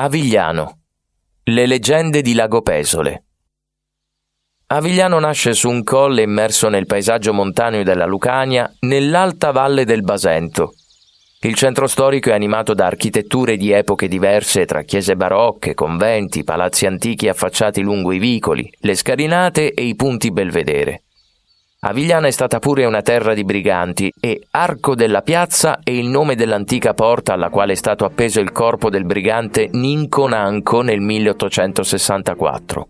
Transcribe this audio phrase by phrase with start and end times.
[0.00, 0.82] Avigliano.
[1.42, 3.24] Le leggende di Lago Pesole.
[4.66, 10.74] Avigliano nasce su un colle immerso nel paesaggio montaneo della Lucania, nell'alta valle del Basento.
[11.40, 16.86] Il centro storico è animato da architetture di epoche diverse tra chiese barocche, conventi, palazzi
[16.86, 21.06] antichi affacciati lungo i vicoli, le scalinate e i punti belvedere.
[21.80, 26.34] Avigliana è stata pure una terra di briganti e Arco della Piazza è il nome
[26.34, 32.88] dell'antica porta alla quale è stato appeso il corpo del brigante Ninco Nanco nel 1864.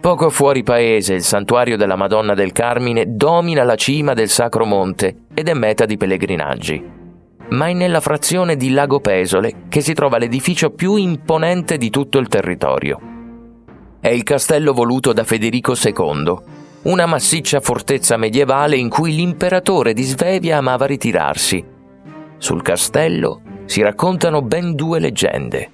[0.00, 5.26] Poco fuori paese il santuario della Madonna del Carmine domina la cima del Sacro Monte
[5.32, 6.84] ed è meta di pellegrinaggi.
[7.50, 12.18] Ma è nella frazione di Lago Pesole che si trova l'edificio più imponente di tutto
[12.18, 12.98] il territorio.
[14.00, 16.55] È il castello voluto da Federico II,
[16.86, 21.64] una massiccia fortezza medievale in cui l'imperatore di Svevia amava ritirarsi.
[22.38, 25.70] Sul castello si raccontano ben due leggende.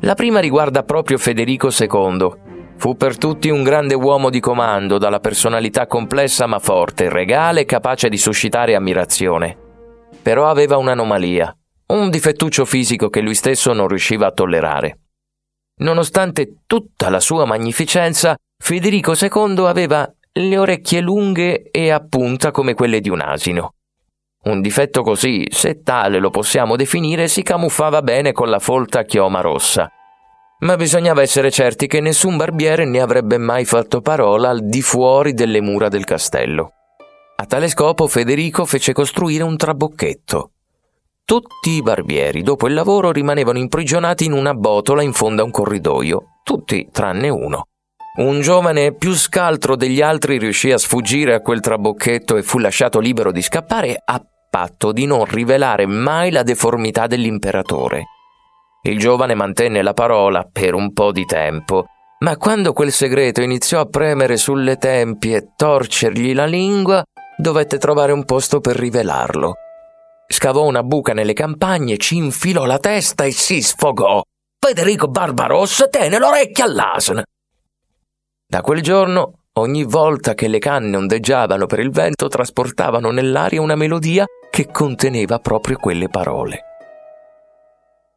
[0.00, 2.46] La prima riguarda proprio Federico II.
[2.76, 7.64] Fu per tutti un grande uomo di comando, dalla personalità complessa ma forte, regale e
[7.64, 9.56] capace di suscitare ammirazione.
[10.22, 14.98] Però aveva un'anomalia, un difettuccio fisico che lui stesso non riusciva a tollerare.
[15.80, 22.74] Nonostante tutta la sua magnificenza, Federico II aveva le orecchie lunghe e a punta come
[22.74, 23.74] quelle di un asino.
[24.44, 29.40] Un difetto così, se tale lo possiamo definire, si camuffava bene con la folta chioma
[29.40, 29.90] rossa.
[30.60, 35.34] Ma bisognava essere certi che nessun barbiere ne avrebbe mai fatto parola al di fuori
[35.34, 36.72] delle mura del castello.
[37.36, 40.52] A tale scopo Federico fece costruire un trabocchetto.
[41.24, 45.50] Tutti i barbieri, dopo il lavoro, rimanevano imprigionati in una botola in fondo a un
[45.50, 47.66] corridoio, tutti tranne uno.
[48.16, 52.98] Un giovane più scaltro degli altri riuscì a sfuggire a quel trabocchetto e fu lasciato
[52.98, 58.04] libero di scappare a patto di non rivelare mai la deformità dell'imperatore.
[58.82, 61.84] Il giovane mantenne la parola per un po' di tempo,
[62.20, 67.02] ma quando quel segreto iniziò a premere sulle tempie e torcergli la lingua,
[67.36, 69.54] dovette trovare un posto per rivelarlo.
[70.26, 74.22] Scavò una buca nelle campagne, ci infilò la testa e si sfogò.
[74.58, 77.22] Federico Barbarossa tenne l'orecchio all'asino.
[78.50, 83.74] Da quel giorno, ogni volta che le canne ondeggiavano per il vento, trasportavano nell'aria una
[83.74, 86.60] melodia che conteneva proprio quelle parole.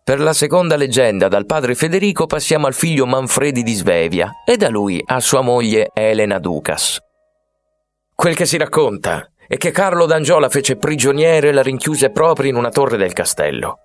[0.02, 4.70] Per la seconda leggenda, dal padre Federico passiamo al figlio Manfredi di Svevia e da
[4.70, 6.97] lui a sua moglie Elena Ducas.
[8.16, 12.56] Quel che si racconta è che Carlo d'Angiola fece prigioniere e la rinchiuse proprio in
[12.56, 13.80] una torre del castello.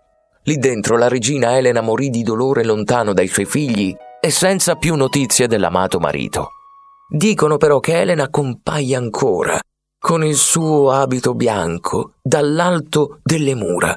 [0.45, 3.93] Lì dentro la regina Elena morì di dolore lontano dai suoi figli
[4.27, 6.49] e senza più notizie dell'amato marito.
[7.09, 9.61] Dicono però che Elena compaia ancora,
[10.01, 13.97] con il suo abito bianco, dall'alto delle mura,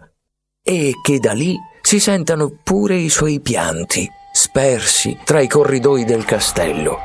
[0.61, 6.25] e che da lì si sentano pure i suoi pianti, spersi tra i corridoi del
[6.25, 6.99] castello.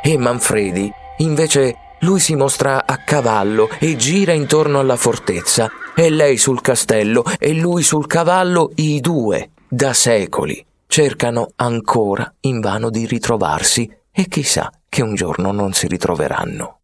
[0.00, 6.36] E Manfredi, invece, lui si mostra a cavallo e gira intorno alla fortezza, e lei
[6.36, 13.90] sul castello e lui sul cavallo, i due, da secoli cercano ancora invano di ritrovarsi
[14.10, 16.81] e chissà che un giorno non si ritroveranno.